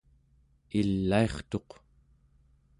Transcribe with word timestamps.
ilairtuq 0.79 1.69